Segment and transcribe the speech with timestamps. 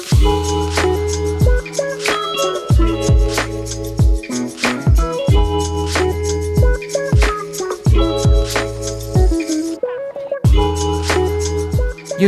[0.00, 0.06] You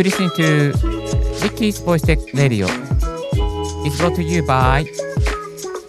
[0.03, 0.72] listening to
[1.43, 2.66] Ricky's Voice Tech Radio
[3.86, 4.84] It's brought to you by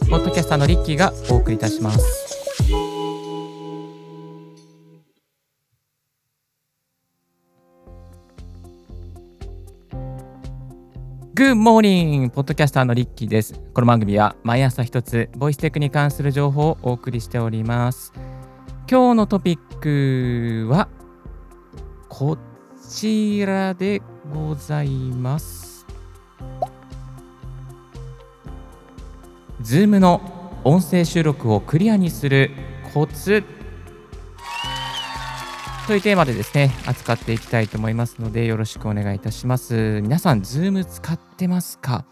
[0.09, 2.22] ポッドキャスターのリッキーがお送りいたします。
[11.35, 12.29] Good morning!
[12.29, 13.59] ポッドキャスターのリッキーです。
[13.73, 18.13] この番組は毎朝一つ、ボイステックに関する情報をお送りしております。
[18.87, 20.89] 今日のトピックは、
[22.07, 22.37] こ
[22.87, 25.87] ちらでございます。
[29.63, 30.21] Zoom の
[30.63, 32.51] 音声収録をクリアにする
[32.93, 33.43] コツ
[35.85, 39.99] というテーマでですね、扱っていきたいと思いますので、よろしくお願いいたします。
[40.01, 42.05] 皆さん、Zoom 使ってますか？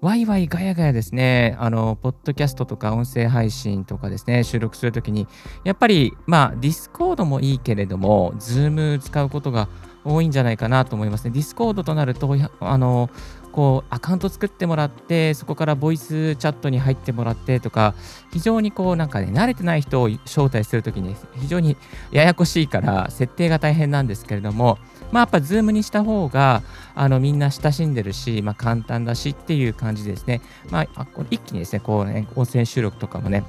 [0.00, 5.26] ワイワイガヤガヤですね、あの、ポッドキャストとか音声配信とかですね、収録するときに、
[5.64, 9.68] やっぱり、まあ、 Discord もいいけれども、Zoom 使うことが
[10.04, 11.30] 多いんじゃないかなと思いますね。
[11.32, 13.10] Discord となると、あの、
[13.56, 17.94] こう、アカウント作ってもらって、そこからボイスチャットに入ってもらってとか、
[18.30, 21.78] 非常にこう、なんかね、慣れてない人を招待するときに、非常に
[22.12, 24.76] ややこしいから、設定が大変なんですけれども、
[25.10, 26.62] まあ、やっぱ、ズームにした方が、
[26.94, 30.42] あの、みんな親しんでるし、まあ、簡単だしっていう感じですね。
[30.70, 33.42] まあ、一気にですね、こうね、音声収録とかもね、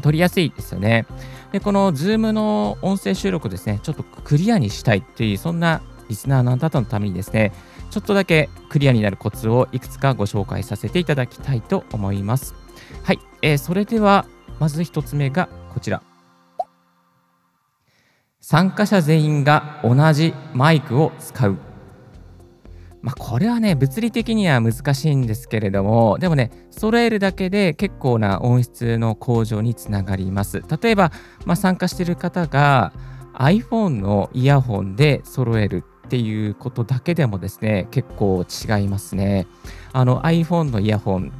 [0.00, 1.06] 取りやすいですよね。
[1.50, 7.52] で、この Zoom の音声収録ですね、ちょっとクリアにしたいっていう、そんなリスナーのあなたのためにですね、
[7.94, 12.52] ちょっとだけクリアになるコツをいくつかご紹介させていただきたいと思います。
[13.04, 14.26] はい、えー、それでは、
[14.58, 16.02] まず1つ目がこちら。
[18.40, 21.56] 参加者全員が同じマイクを使う。
[23.00, 30.64] まあ、これはね、物理的には難しいんですけれども、でもね、揃えるだけで結構な音質の向上につながります。
[30.82, 31.12] 例えば、
[31.46, 32.92] まあ、参加している方が
[33.34, 39.46] iPhone のイヤホンで揃えるっていうことだけでもですね、結構違いますね。
[39.92, 41.32] あの iPhone のイヤホン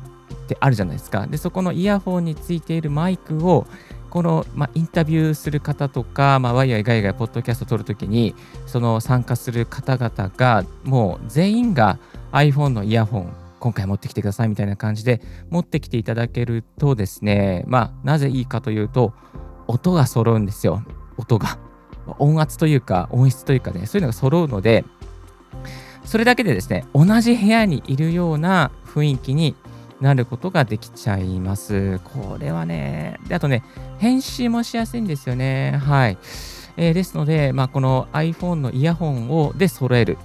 [0.44, 1.26] ってあるじゃないですか。
[1.26, 3.66] で、そこのイヤホンについているマイクを
[4.10, 8.34] この、まあ、インタビューする方とか、まあ、ワイワイガイガイポッドキャスト撮るときに、
[8.66, 11.98] その参加する方々が、もう全員が
[12.30, 15.20] iPhone のイヤホン、今回持ってきてくださいみたいな感じで
[15.50, 19.14] 持ってきていただけるとですね、まあ、なぜいいかというと、
[19.66, 20.84] 音が揃うんですよ。
[21.16, 21.63] 音が。
[22.18, 24.84] 音圧というか、音質というかね、そういうのが揃うので、
[26.04, 29.54] それだけでですね、同じ部屋にいるような雰囲気に
[30.00, 32.00] なることができちゃいます。
[32.04, 33.62] これはね、であとね、
[33.98, 35.80] 編集もしやすいんですよね。
[35.82, 36.18] はい。
[36.76, 40.18] えー、ですので、まあ、この iPhone のイヤホンをで揃える。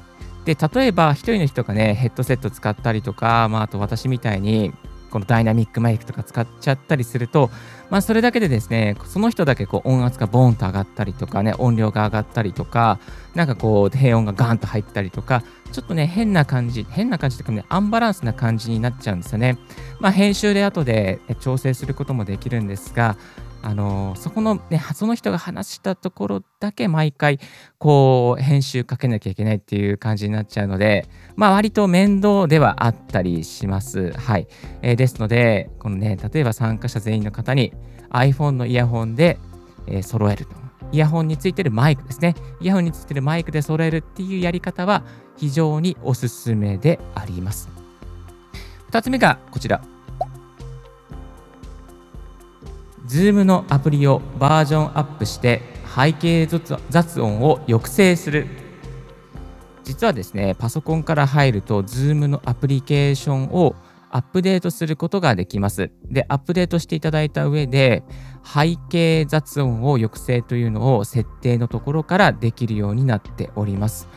[0.45, 4.73] で、例えば1人の人がね、ヘッドセット使ったりとか、まあ、あと私みたいに、
[5.09, 7.49] このダイナミックマイクとか使っちゃったりすると、
[7.89, 12.99] まあ、それだけでですね、その人だけこう音圧がボーンと上がったりとかね、音量が上がったりとか、
[13.35, 19.57] なんかこう低音がガーンと入ったりとか、ちょっとね、変な感じ、変な感じというかね、アンバランスな感じになっちゃうんですよね。
[19.99, 23.17] まあ、編集で後で調整することもできるんですが、
[23.61, 27.39] あのそこのね、その人が話したところだけ毎回、
[27.77, 34.11] こう、編集かけなきゃいけないっていう感じになっちゃうので、まあ、割と面倒ではあったりします。
[34.13, 34.47] はい。
[34.81, 37.73] えー、ですので、このね、例えば参加者全員の方に
[38.11, 39.37] iPhone のイヤホンで、
[39.87, 40.55] えー、揃えると。
[40.91, 42.35] イヤホンについてるマイクですね。
[42.61, 45.03] イヤホンについてるマイクで揃えるっていうやり方は
[45.37, 47.69] 非常におすすめであります。
[48.91, 49.81] 2つ目がこちら。
[53.09, 55.63] Zoom のアプリをバージョンアップして
[55.95, 58.45] 背景雑音を抑制する。
[59.83, 63.75] 実はですね、パソコンから入ると Zoom のアプリケーションを
[64.11, 65.89] アップデートすることができます。
[66.05, 68.03] で、アップデートしていただいた上で、
[68.43, 74.07] 背景雑音を抑制というのを設定のところからできるようになっております。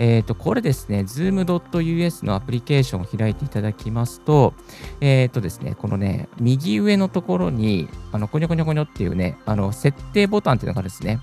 [0.00, 4.54] えっ、ー、と、これですね、zoom.us のアプリケーションを開いていただきますと、
[5.02, 11.20] えっ、ー、とですね、このね、右上のところに、あの、こにょこにょこにょっていうね、あの、設定ボタンっていうのがあるんですね。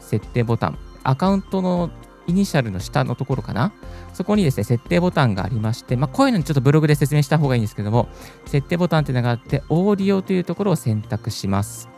[0.00, 0.78] 設定ボタン。
[1.04, 1.90] アカウントの
[2.26, 3.72] イニシャルの下のところかな？
[4.12, 8.08] そこにですね、設定ボタンがありまして、まあ、こういうのにちょっとブログで説明した方がいいんですけども、
[8.46, 11.88] 設定ボタンっていうのがあって、オーディオというところを選択します。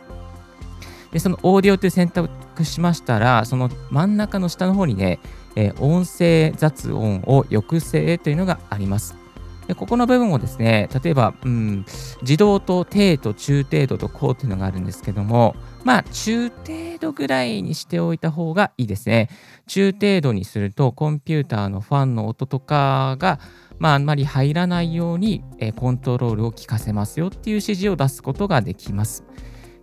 [1.11, 2.29] で、そのオーディオという選択
[2.63, 5.19] しましたら、その真ん中の下の方にね、
[5.55, 9.21] えー、音声雑音を抑制というのがあります。
[9.67, 11.85] でここの部分をですね、例えば、うん、
[12.23, 19.29] 自動と低と中程度と高っていうのがあるんですけども、まあ、中程度ぐらいにしておいた方がいいですね。
[19.67, 23.39] 中程度にすると、コンピューターのファンの音とかが、
[23.79, 29.23] まあ、あんまり入らないように、えコントロールを効かせますよっていう指示を出すことができます。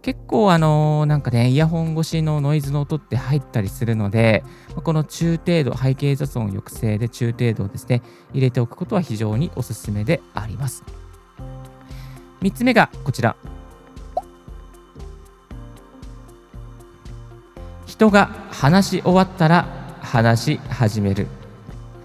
[0.02, 4.44] 結構あのー、なんかね、イヤホン越しのノイズの音って入ったりするので、
[4.82, 8.02] この中程度、背景雑音抑制で中程度をですね、
[8.32, 10.84] 入れておくことは非常におすすめであります。
[12.42, 13.36] 3つ目がこちら。
[17.86, 19.66] 人が話し終わったら
[20.00, 21.26] 話し始める。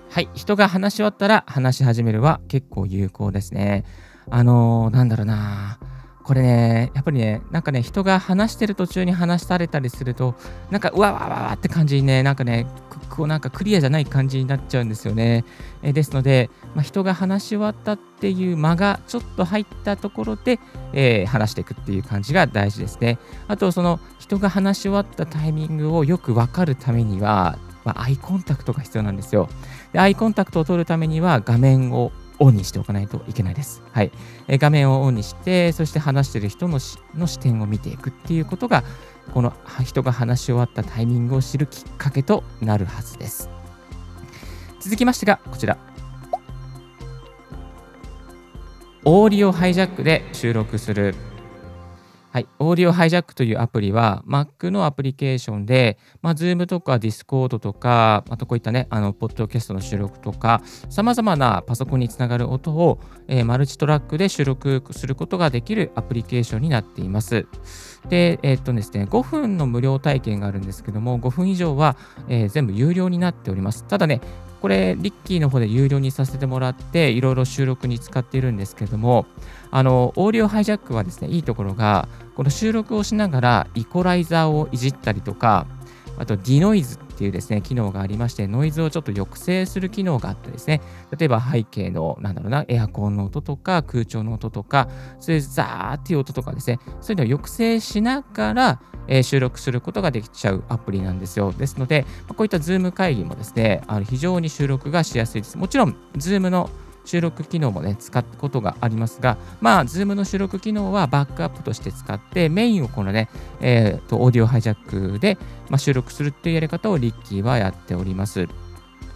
[0.09, 3.83] はい、人が話し終わったら話し始めるは結構有効ですね。
[4.29, 5.77] あのー、なんだろうな
[6.23, 10.35] これね、やっぱりね、なんかね、人が話してる途中に話されたりすると、
[10.71, 12.65] なんか、うわわわわって感じにね、なんかね、
[13.09, 15.45] こうなんかクリアじゃない感じになっちゃうんですよね。
[15.83, 20.59] えですので、まあ、人が話し終わったっていう間がちょっと入ったところで、
[20.93, 23.19] えー、話していくっていう感じが大事ですね。
[23.47, 29.49] あと、その人が話し終わったタイミングをよく分かるためには、まあ、アイコンタクトが必要なんですよ。
[29.91, 33.83] で、アイコンタクトを取るためには画面をオンにしておかないといけないです。
[33.91, 34.11] はい。
[34.47, 36.79] え画面をオンにして、そして話している人の
[37.15, 38.83] の視点を見ていくっていうことが、
[39.33, 39.53] この
[39.83, 43.49] 人が話し終わったタイミングを知るきっかけとなるはずです。
[44.79, 45.77] 続きましてが、こちら。
[49.05, 51.13] オーディオハイジャックで収録する
[52.33, 67.45] はい、オーディオハイジャックというアプリは Mac のアプリケーションで、まあ、Zoom とか Discord とか、あとこういったね、あの、ポッドキャストの収録とか、さまざまなパソコンにつながる音を、えー、マルチトラックで収録することができるアプリケーションになっています。
[68.09, 71.97] で、えー、っとですね、5分の無料体験があるんですけども、5分以上は、
[72.29, 73.85] えー、全部有料になっております。
[73.85, 74.21] ただね、
[74.63, 79.25] これ、リッキーの方で有料にさせてもらって、いろいろ収録に使っているんですけども、
[79.71, 85.67] あの、オーディオハイジャックはですね、いいところが、この収録をしながらイコライザーをいじったりとか、
[86.17, 90.81] あと、ディノイズっていうですね、機能がありまして、ノイズをちょっと抑制する機能があってですね、
[91.17, 94.89] 例えば背景の、なんだろうな、エアコンの音とか、空調の音とか、
[95.19, 101.51] そういうザーっていう音とかですね、そういうのを抑制しながら、えー、収録することができちゃうアプリなんですよ。
[101.51, 105.57] ですので、まこういった Zoom 会議もですね、あの非常に収録がしやすいです。
[105.57, 106.69] もちろん、Zoom の
[107.05, 113.29] 収録機能もね、使うことがありますが、まあ、Zoom の収録機能はバックアップとして使って、メインをこのね、
[113.61, 115.37] えっ、ー、と、オーディオハイジャックで、
[115.69, 118.47] まあ、収録するっていうやり方をリッキーはやっております。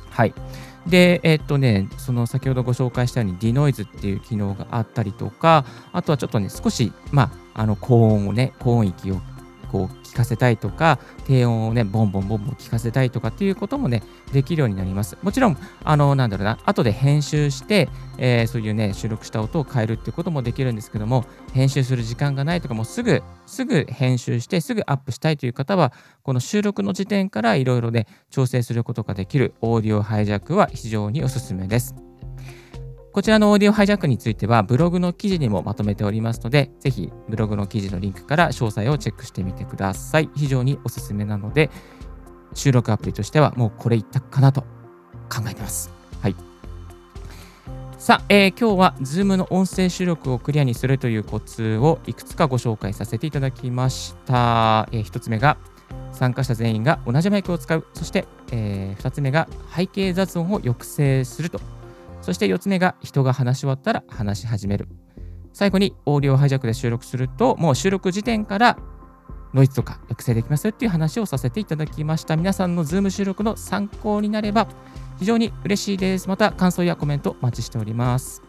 [0.10, 0.34] はい。
[0.88, 9.22] で、えっ、とね、その先ほどご紹介したように denoise っていう機能があったりとか、あとはちょっとね、少し、まあ、あの高音をね、高音域を
[9.72, 14.04] こう聞かせたいとか、低音をね、ボンボンボンボン聞かせたいとかっていうこともね、
[14.34, 15.18] できるようになります。
[15.22, 25.94] もちろん、あの、なんだろうな、後で編集して、えー、そういうね、収録した音を変えるっていうこともできるんですけども、編集する時間がないとか、もうすぐ、すぐ編集して、すぐアップしたいという方は、
[26.24, 32.07] この収録の時点からいろいろね、調整することができるオーディオハイジャックは非常におすすめです。
[33.18, 40.30] こちらのオーディオハイジャックについてはブログの記事にもまとめておりますので、ぜひブログの記事のリンクから詳細をチェックしてみてください。
[40.36, 41.72] 非常におすすめなので、
[42.54, 44.62] 収録アプリとしてはもうこれ一択かなと
[45.32, 45.90] 考えてます。
[46.22, 46.36] はい。
[47.98, 54.88] さあ、えー、今日は Zoom の音声収録をクリアにするというコツをいくつかご紹介させていただきました。
[54.92, 55.58] えー、1つ目が
[56.12, 57.84] 参加者全員が同じマイクを使う。
[57.96, 61.60] そして、えー、2つ目が背景雑音を抑制すると
[62.28, 64.90] そして4つ目が人が話し終わったら話し始める。
[65.54, 68.78] 最後にオーディオハイジャックで収録すると、もう収録時点から
[69.54, 72.36] ノイズとか抑制できますよっていう話をさせていただきました。
[72.36, 74.68] 皆さんの Zoom 収録の参考になれば
[75.20, 76.28] 非常に嬉しいです。
[76.28, 78.44] また感想やコメントお待ちしております。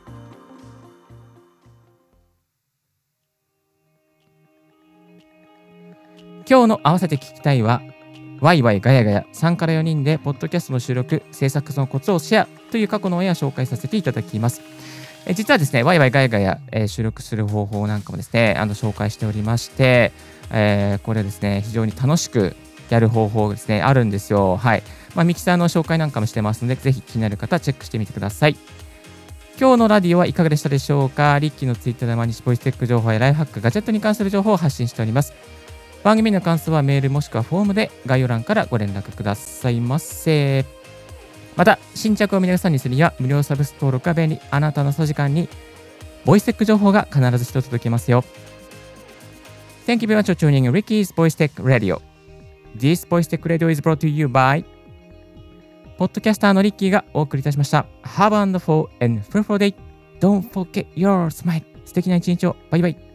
[6.50, 7.80] 今日の合わせて聞きたいは
[8.40, 14.62] ワイワイガヤガヤ3から4人でポッドキャストの収録、制作のコツをシェアという過去の回を紹介させていただきます。
[15.26, 20.12] え実はですね、ワイワイガヤガヤ、えー、収録する方法なんかもですね、あの紹介しておりまして、
[20.52, 22.54] えー、これですね、非常に楽しく
[22.90, 24.56] やる方法ですね、あるんですよ。
[24.56, 24.82] はい。
[25.16, 28.56] まあ、ミキサーの紹介なんかもしてますので、ぜひ気になる方、チェックしてみてください。
[29.60, 31.36] 今日のラディオはいかがでしたでしょうか？
[31.40, 35.32] リッキーのツイッターで毎日ボイステック情報やライフハック、ガジェットに関する情報を発信しております。
[36.08, 40.64] 番組の感想はメールもしくはフォームで概要欄からご連絡くださいませ。
[41.54, 44.40] また、新着を皆さんにするには無料サブス登録が便利。
[44.50, 45.50] あなたのそ時間に
[46.24, 48.24] ボイステック情報が必ず一つ届きますよ。
[49.86, 52.00] Thank you very much for tuning Ricky's Voice Tech Radio.
[52.74, 54.64] This Voice Tech Radio is brought to you by
[55.98, 57.84] ポッドキャスターのリッキーがお送りいたしました。
[58.02, 59.74] Have a wonderful and fruitful day.
[60.20, 61.62] Don't forget your smile.
[61.84, 62.56] 素敵な一日を。
[62.70, 63.07] バイバイ。